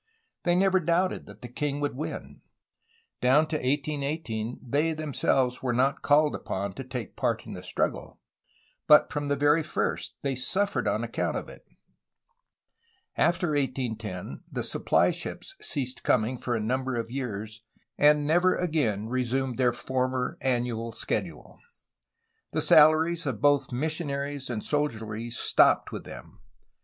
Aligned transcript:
They 0.45 0.55
never 0.55 0.79
doubted 0.79 1.27
that 1.27 1.43
the 1.43 1.47
king 1.47 1.79
would 1.79 1.95
win. 1.95 2.41
Down 3.21 3.45
to 3.49 3.55
1818 3.57 4.59
they 4.67 4.93
themselves 4.93 5.61
were 5.61 5.73
not 5.73 6.01
called 6.01 6.33
upon 6.33 6.73
to 6.73 6.83
take 6.83 7.15
part 7.15 7.45
in 7.45 7.53
the 7.53 7.61
struggle, 7.61 8.19
but 8.87 9.13
from 9.13 9.27
the 9.27 9.35
very 9.35 9.61
first 9.61 10.15
they 10.23 10.33
suffered 10.33 10.87
on 10.87 11.03
account 11.03 11.37
of 11.37 11.49
it. 11.49 11.61
After 13.15 13.49
1810 13.49 14.41
the 14.51 14.63
supply 14.63 15.11
ships 15.11 15.55
ceased 15.61 16.01
coming 16.01 16.35
for 16.39 16.55
a 16.55 16.59
number 16.59 16.95
of 16.95 17.11
years, 17.11 17.61
and 17.95 18.25
never 18.25 18.55
again 18.55 19.05
resumed 19.07 19.57
their 19.57 19.71
former 19.71 20.35
annual 20.41 20.91
schedule. 20.91 21.59
The 22.53 22.61
salaries 22.63 23.27
of 23.27 23.39
both 23.39 23.71
missionaries 23.71 24.49
and 24.49 24.65
soldiery 24.65 25.29
stopped 25.29 25.91
with 25.91 26.05
them. 26.05 26.39